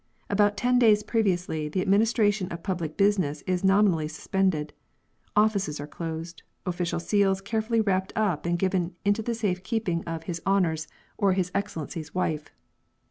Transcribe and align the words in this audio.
About 0.31 0.57
ten 0.57 0.79
days 0.79 1.03
previously 1.03 1.69
the 1.69 1.79
administration 1.79 2.47
of 2.51 2.63
public 2.63 2.97
business 2.97 3.43
is 3.45 3.63
nominally 3.63 4.07
sus 4.07 4.25
pended; 4.25 4.71
offices 5.35 5.79
are 5.79 5.85
closed, 5.85 6.41
official 6.65 6.99
seals 6.99 7.39
carefully 7.39 7.81
wrapped 7.81 8.11
up 8.15 8.47
and 8.47 8.57
given 8.57 8.95
into 9.05 9.21
the 9.21 9.35
safe 9.35 9.61
keeping 9.61 10.03
of 10.05 10.23
His 10.23 10.37
* 10.37 10.37
The 10.39 10.43
title 10.45 10.57
of 10.57 10.63
Mr 10.63 10.89
Medhiirst's 11.83 12.15
work. 12.15 12.51